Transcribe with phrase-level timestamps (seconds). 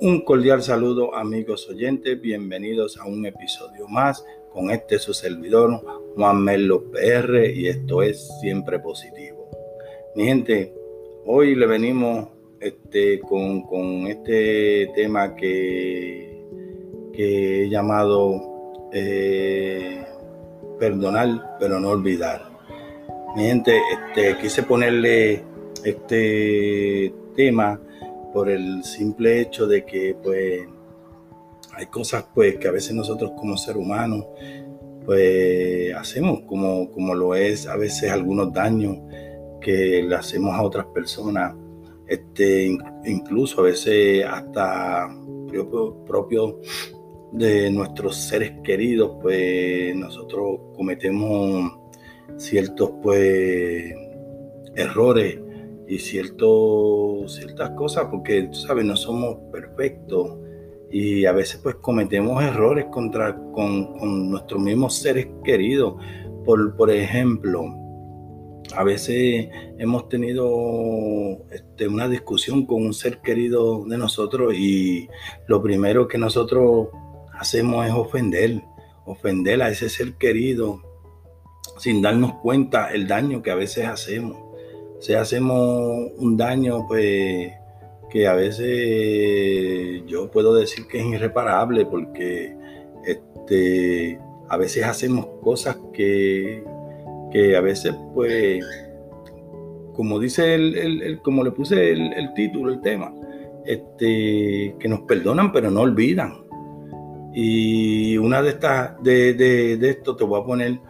[0.00, 5.80] Un cordial saludo amigos oyentes, bienvenidos a un episodio más con este su servidor
[6.14, 9.50] Juan Melo PR y esto es Siempre Positivo.
[10.14, 10.72] Mi gente,
[11.26, 12.28] hoy le venimos
[12.60, 16.44] este, con, este tema que,
[17.12, 20.04] que he llamado eh,
[20.78, 22.48] perdonar pero no olvidar.
[23.34, 25.42] Mi gente, este, quise ponerle
[25.84, 27.80] este tema
[28.32, 30.66] por el simple hecho de que pues
[31.74, 34.26] hay cosas pues que a veces nosotros como ser humanos
[35.04, 38.98] pues hacemos como, como lo es a veces algunos daños
[39.60, 41.54] que le hacemos a otras personas.
[42.06, 45.08] Este incluso a veces hasta
[45.46, 46.60] propio, propio
[47.32, 51.72] de nuestros seres queridos pues nosotros cometemos
[52.36, 53.94] ciertos pues
[54.74, 55.38] errores
[55.88, 60.36] y cierto, ciertas cosas, porque tú sabes, no somos perfectos
[60.90, 65.94] y a veces pues cometemos errores contra, con, nuestros mismos seres queridos.
[66.44, 67.74] Por, por ejemplo,
[68.74, 69.48] a veces
[69.78, 75.08] hemos tenido este, una discusión con un ser querido de nosotros y
[75.46, 76.88] lo primero que nosotros
[77.32, 78.62] hacemos es ofender,
[79.06, 80.82] ofender a ese ser querido
[81.78, 84.47] sin darnos cuenta el daño que a veces hacemos
[85.00, 87.52] si hacemos un daño, pues
[88.10, 92.56] que a veces yo puedo decir que es irreparable porque
[93.04, 96.64] este, a veces hacemos cosas que,
[97.30, 98.64] que a veces pues
[99.94, 103.12] como dice el, como le puse el, título, el tema,
[103.66, 106.46] este, que nos perdonan pero no olvidan.
[107.34, 110.80] Y una de estas, de, de, de esto te voy a poner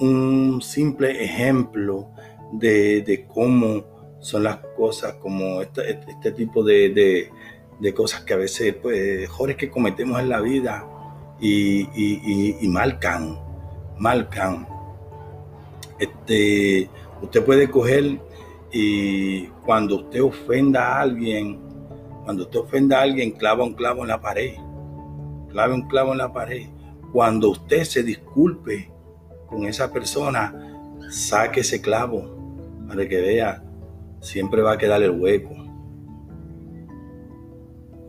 [0.00, 2.10] un simple ejemplo
[2.58, 3.84] de, cómo
[4.20, 7.30] son las cosas, como este, este tipo de,
[7.94, 10.86] cosas que a veces, pues, errores que cometemos en la vida
[11.40, 11.88] y,
[12.60, 13.38] y, marcan,
[13.98, 14.66] marcan.
[15.98, 16.88] Este,
[17.22, 18.20] usted puede coger
[18.72, 21.60] y cuando usted ofenda a alguien,
[22.24, 24.54] cuando usted ofenda a alguien, clava un clavo en la pared,
[25.50, 26.68] clava un clavo en la pared.
[27.12, 28.90] Cuando usted se disculpe
[29.46, 30.52] con esa persona,
[31.10, 32.33] saque ese clavo
[32.88, 33.62] para que vea,
[34.20, 35.54] siempre va a quedar el hueco.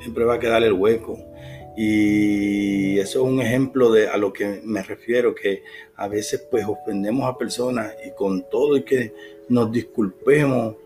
[0.00, 1.18] Siempre va a quedar el hueco.
[1.76, 5.62] Y eso es un ejemplo de a lo que me refiero, que
[5.96, 9.12] a veces pues ofendemos a personas y con todo y que
[9.48, 10.76] nos disculpemos,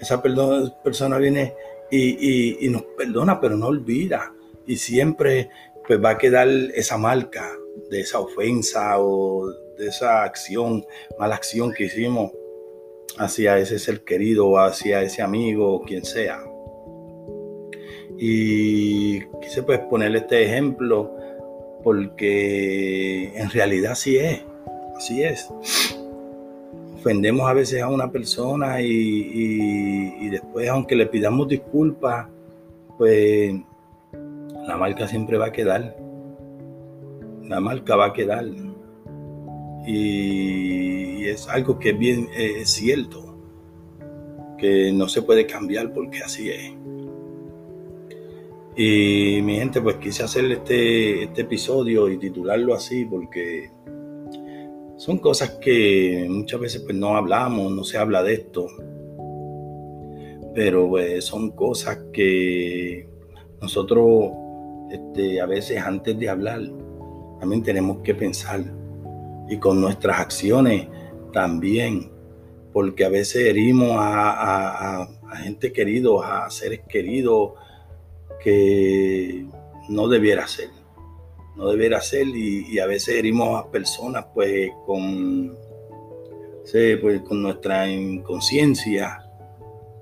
[0.00, 1.54] esa persona viene
[1.90, 4.32] y, y, nos perdona, pero no olvida.
[4.66, 5.50] Y siempre
[5.86, 7.52] pues va a quedar esa marca
[7.90, 10.84] de esa ofensa o de esa acción,
[11.18, 12.32] mala acción que hicimos
[13.18, 16.40] hacia ese ser querido hacia ese amigo o quien sea.
[18.18, 21.10] Y quise pues ponerle este ejemplo
[21.82, 24.42] porque en realidad así es,
[24.96, 25.52] así es.
[26.94, 32.28] Ofendemos a veces a una persona y, y después aunque le pidamos disculpas,
[32.96, 33.54] pues
[34.66, 35.96] la marca siempre va a quedar.
[37.42, 38.44] La marca va a quedar
[39.86, 43.36] y es algo que es bien eh, cierto,
[44.58, 46.72] que no se puede cambiar porque así es.
[48.76, 53.70] Y mi gente, pues quise hacer este, este episodio y titularlo así porque
[54.96, 58.68] son cosas que muchas veces pues no hablamos, no se habla de esto,
[60.54, 63.08] pero pues, son cosas que
[63.60, 64.30] nosotros
[64.90, 66.60] este, a veces antes de hablar
[67.40, 68.62] también tenemos que pensar
[69.52, 70.88] y con nuestras acciones
[71.30, 72.10] también,
[72.72, 75.06] porque a veces herimos a,
[75.42, 77.52] gente querido, a seres queridos
[78.42, 79.44] que
[79.90, 80.70] no debiera ser,
[81.54, 85.54] no debiera ser y, a veces herimos a personas pues con,
[86.72, 89.22] pues, con nuestra inconsciencia,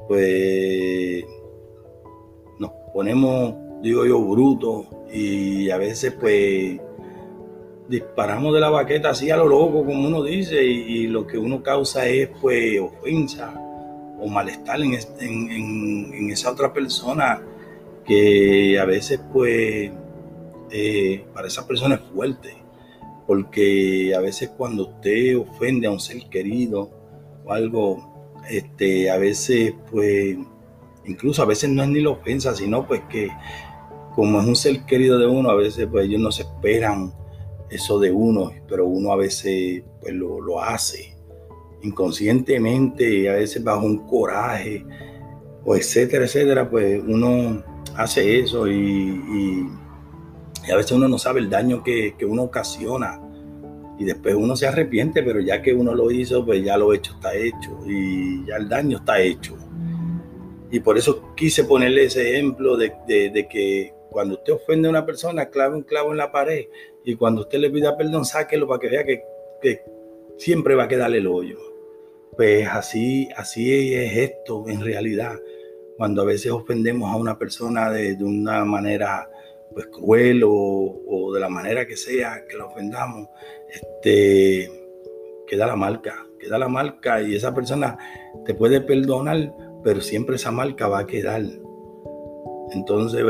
[0.07, 1.25] pues
[2.61, 6.79] nos ponemos, digo yo, brutos y a veces pues
[7.91, 11.61] disparamos de la baqueta así a lo loco, como uno dice, y, lo que uno
[11.61, 13.53] causa es pues ofensa
[14.21, 17.43] o malestar en, esa otra persona
[18.05, 19.91] que a veces pues
[20.71, 22.57] eh, para esa persona es fuerte,
[23.27, 26.91] porque a veces cuando usted ofende a un ser querido
[27.45, 30.37] o algo, este, a veces pues
[31.07, 33.31] incluso a veces no es ni la ofensa, sino pues que
[34.15, 37.20] como es un ser querido de uno, a veces pues ellos no se esperan
[37.71, 41.17] eso de uno, pero uno a veces pues, lo, hace
[41.83, 44.85] inconscientemente, a veces bajo un coraje,
[45.65, 47.63] o etcétera, etcétera, pues uno
[47.97, 49.67] hace eso y,
[50.71, 53.21] a veces uno no sabe el daño que, que, uno ocasiona
[53.99, 57.13] y después uno se arrepiente, pero ya que uno lo hizo, pues ya lo hecho
[57.15, 59.57] está hecho y ya el daño está hecho.
[60.71, 65.07] Y por eso quise ponerle ese ejemplo de, de, que cuando usted ofende a una
[65.07, 66.67] persona, clave un clavo en la pared
[67.05, 69.23] y cuando usted le pida perdón, sáquelo para que vea que,
[70.37, 71.59] siempre va a quedarle el hoyo.
[72.35, 75.39] Pues así, así es esto en realidad.
[75.99, 79.29] Cuando a veces ofendemos a una persona de, una manera
[79.75, 83.29] pues cruel o, de la manera que sea que la ofendamos,
[83.71, 84.71] este,
[85.47, 87.99] queda la marca, queda la marca y esa persona
[88.47, 89.53] te puede perdonar,
[89.85, 91.43] pero siempre esa marca va a quedar.
[92.73, 93.23] Entonces,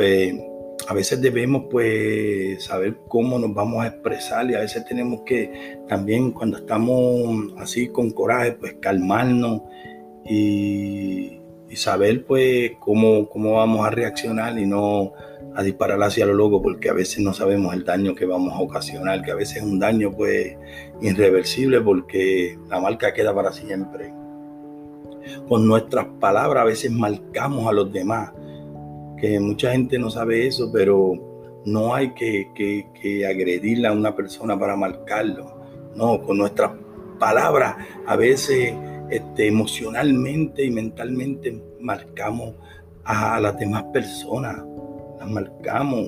[0.89, 5.79] a veces debemos pues saber cómo nos vamos a expresar y a veces tenemos que
[5.89, 9.63] también cuando estamos así con coraje pues calmarnos
[10.25, 11.37] y,
[11.75, 15.13] saber pues cómo, cómo vamos a reaccionar y no
[15.55, 18.59] a disparar hacia lo loco porque a veces no sabemos el daño que vamos a
[18.59, 20.57] ocasionar, que a veces es un daño pues
[21.01, 24.13] irreversible porque la marca queda para siempre.
[25.49, 28.33] Con nuestras palabras a veces marcamos a los demás
[29.21, 34.59] que mucha gente no sabe eso, pero no hay que, que, agredirle a una persona
[34.59, 35.61] para marcarlo.
[35.95, 36.73] No, con nuestras
[37.19, 37.77] palabras
[38.07, 38.75] a veces
[39.11, 42.55] este, emocionalmente y mentalmente marcamos
[43.05, 44.63] a las demás personas,
[45.19, 46.07] las marcamos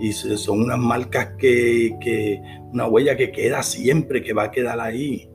[0.00, 2.40] y son unas marcas que, que,
[2.72, 5.28] una huella que queda siempre, que va a quedar ahí.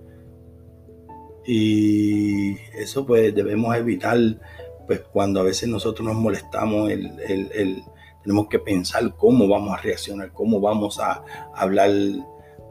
[1.45, 4.17] Y eso pues debemos evitar
[4.89, 6.89] pues cuando a veces nosotros nos molestamos,
[8.23, 11.91] tenemos que pensar cómo vamos a reaccionar, cómo vamos a, hablar,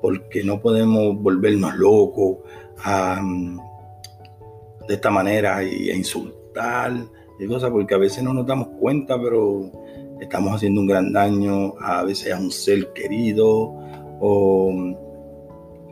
[0.02, 2.38] porque no podemos volvernos locos
[4.88, 6.92] de esta manera y a insultar
[7.38, 9.70] y cosas, porque a veces no nos damos cuenta, pero
[10.20, 13.76] estamos haciendo un gran daño a veces a un ser querido
[14.20, 14.72] o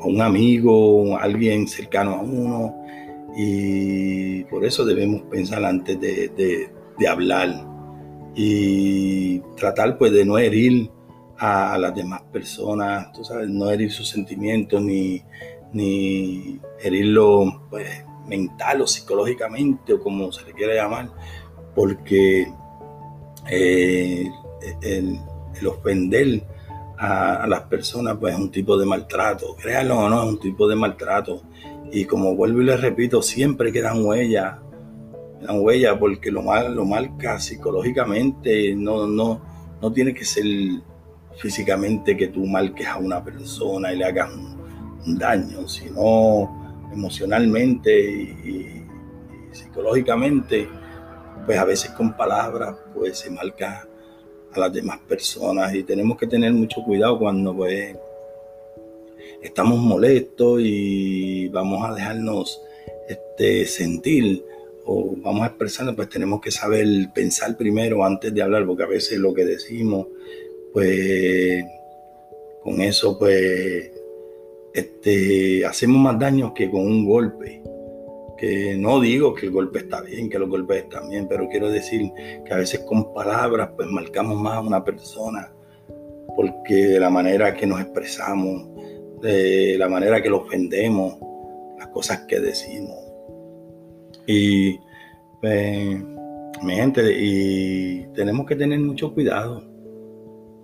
[0.01, 2.76] a un amigo, a alguien cercano a uno
[3.39, 6.71] y por eso debemos pensar antes de,
[7.07, 7.67] hablar
[8.35, 10.91] y tratar pues de no herir
[11.37, 15.23] a, las demás personas, tú sabes, no herir sus sentimientos ni,
[15.75, 21.11] ni herirlo pues, mental o psicológicamente o como se le quiera llamar,
[21.75, 22.51] porque
[23.51, 24.31] eh,
[24.81, 25.21] el,
[25.67, 26.43] ofender
[26.97, 30.41] a, a, las personas pues es un tipo de maltrato, créanlo o no, es un
[30.41, 31.43] tipo de maltrato
[31.93, 34.57] y como vuelvo y les repito, siempre quedan huellas,
[35.41, 39.41] quedan huellas porque lo, mal, lo marca psicológicamente, no, no,
[39.81, 40.45] no tiene que ser
[41.37, 44.57] físicamente que tú marques a una persona y le hagas un,
[45.19, 48.83] daño, sino emocionalmente y,
[49.53, 50.69] psicológicamente,
[51.45, 53.87] pues a veces con palabras pues se marca
[54.53, 57.97] a las demás personas y tenemos que tener mucho cuidado cuando pues
[59.43, 62.63] estamos molestos y vamos a dejarnos
[63.09, 64.45] este, sentir
[64.85, 68.89] o vamos a expresarnos, pues tenemos que saber pensar primero antes de hablar, porque a
[68.89, 70.07] veces lo que decimos,
[70.73, 71.65] pues
[72.63, 73.91] con eso, pues
[74.75, 77.63] este, hacemos más daño que con un golpe.
[78.37, 81.71] Que no digo que el golpe está bien, que los golpes están bien, pero quiero
[81.71, 82.11] decir
[82.45, 85.51] que a veces con palabras, pues marcamos más a una persona,
[86.37, 88.69] porque de la manera que nos expresamos,
[89.23, 91.17] de la manera que lo ofendemos,
[91.79, 92.97] las cosas que decimos.
[94.27, 94.79] Y
[95.41, 96.03] pues,
[96.63, 99.63] mi gente, y tenemos que tener mucho cuidado.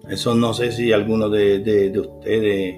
[0.08, 2.76] Eso no sé si alguno de, ustedes,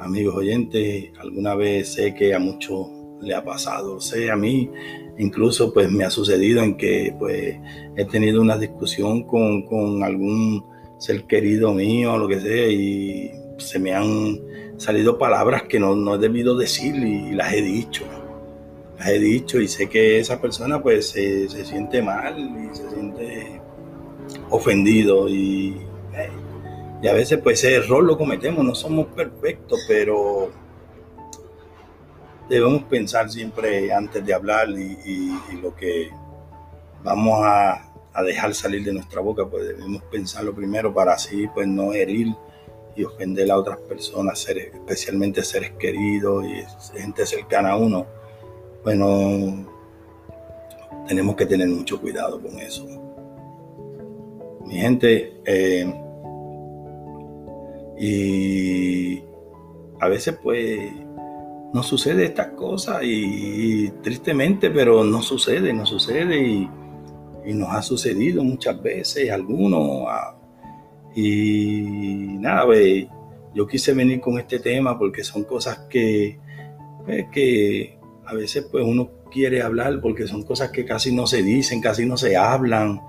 [0.00, 2.88] amigos oyentes, alguna vez sé que a muchos
[3.20, 4.70] le ha pasado, sé a mí,
[5.18, 7.56] incluso pues me ha sucedido en que pues
[7.96, 10.64] he tenido una discusión con, con algún
[10.98, 14.40] ser querido mío, lo que sea, y se me han
[14.76, 18.04] salido palabras que no, he debido decir y, las he dicho.
[18.98, 23.60] Las he dicho y sé que esa persona pues se, siente mal y se siente
[24.50, 25.80] ofendido y,
[27.02, 30.50] y a veces pues ese error lo cometemos, no somos perfectos, pero
[32.48, 36.10] debemos pensar siempre antes de hablar y, lo que
[37.02, 41.66] vamos a, a, dejar salir de nuestra boca, pues debemos pensarlo primero para así pues
[41.66, 42.34] no herir
[42.96, 48.06] y ofender a otras personas, especialmente seres queridos y gente cercana a uno,
[48.84, 49.66] bueno,
[51.06, 52.86] tenemos que tener mucho cuidado con eso.
[54.66, 55.92] Mi gente, eh,
[57.98, 59.22] y
[60.00, 60.92] a veces pues
[61.72, 66.70] no sucede estas cosas y, tristemente, pero no sucede, no sucede y,
[67.52, 70.06] nos ha sucedido muchas veces, algunos.
[71.14, 73.06] Y nada, pues,
[73.54, 76.38] yo quise venir con este tema porque son cosas que,
[77.04, 81.42] pues, que a veces pues uno quiere hablar porque son cosas que casi no se
[81.42, 83.00] dicen, casi no se hablan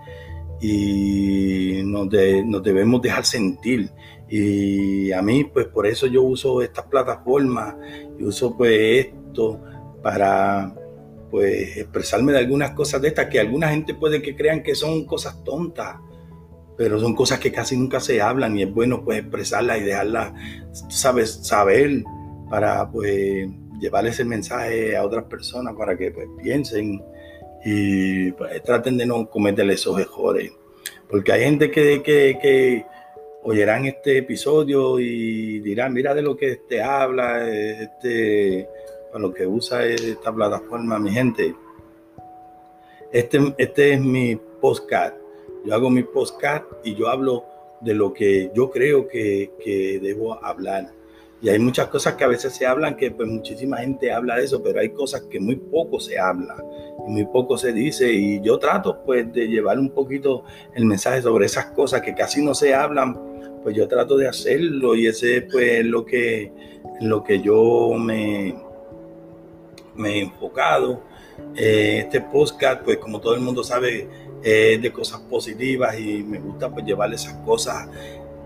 [0.62, 2.08] y nos,
[2.46, 3.90] nos debemos dejar sentir.
[4.28, 7.76] Y a mí, pues por eso yo uso estas plataformas
[8.20, 9.62] y uso pues esto
[10.02, 10.76] para
[11.30, 15.06] pues expresarme de algunas cosas de estas que alguna gente puede que crean que son
[15.06, 15.98] cosas tontas,
[16.78, 20.34] pero son cosas que casi nunca se hablan y es bueno pues expresarlas y dejarlas,
[20.90, 22.04] sabes, saber
[22.50, 23.48] para pues
[23.80, 27.02] llevar ese mensaje a otras personas para que pues piensen
[27.64, 30.52] y pues, traten de no cometer esos errores.
[31.10, 32.86] Porque hay gente que, que, que
[33.88, 38.68] este episodio y dirán, mira de lo que te habla, este,
[39.12, 41.56] con lo que usa esta plataforma, mi gente.
[43.12, 45.25] Este, este es mi podcast.
[45.66, 47.46] Yo hago mi podcast y yo hablo
[47.82, 50.92] de lo que yo creo que, que debo hablar.
[51.42, 54.46] Y hay muchas cosas que a veces se hablan, que pues muchísima gente habla de
[54.46, 56.56] eso, pero hay cosas que muy poco se habla
[57.08, 58.12] y muy poco se dice.
[58.12, 62.44] Y yo trato pues de llevar un poquito el mensaje sobre esas cosas que casi
[62.44, 66.52] no se hablan, pues yo trato de hacerlo y ese pues lo que,
[67.02, 68.56] lo que yo me,
[69.96, 71.02] me he enfocado.
[71.56, 74.08] Eh, este podcast, pues como todo el mundo sabe,
[74.44, 77.90] es de cosas positivas y me gusta pues esas cosas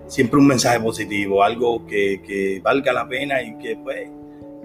[0.10, 4.10] siempre un mensaje positivo, algo que, valga la pena y que pues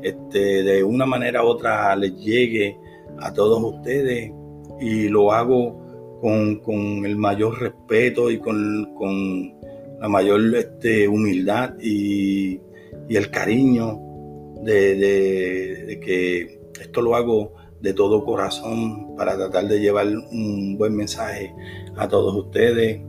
[0.03, 2.77] este, de una manera u otra les llegue
[3.21, 4.33] a todos ustedes.
[4.81, 9.55] Y lo hago con, el mayor respeto y con,
[10.01, 12.61] la mayor este, humildad y,
[13.09, 14.01] el cariño
[14.63, 17.53] de, de, que esto lo hago
[17.85, 21.55] de todo corazón para tratar de llevar un buen mensaje
[21.99, 23.03] a todos ustedes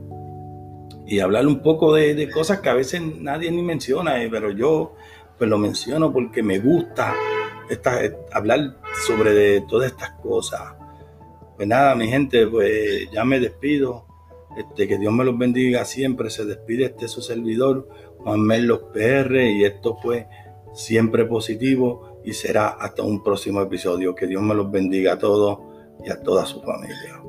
[1.06, 4.94] y hablar un poco de, cosas que a veces nadie ni menciona, eh, pero yo
[5.38, 7.14] pues lo menciono porque me gusta
[8.32, 10.74] hablar sobre todas estas cosas.
[11.56, 14.04] Pues nada, mi gente, pues ya me despido.
[14.58, 16.28] Este, que Dios me los bendiga siempre.
[16.28, 20.26] Se despide este su servidor, Juan Merlos PR, y esto fue
[20.74, 24.14] siempre positivo y será hasta un próximo episodio.
[24.14, 25.60] Que Dios me los bendiga a todos
[26.04, 27.22] y a toda su familia.